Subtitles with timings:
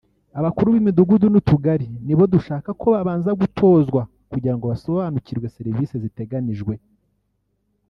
[0.39, 6.73] Abakuru b’imidugudu n’utugari nibo dushaka ko babanza gutozwa kugira ngo basobanukirwe serivisi ziteganijwe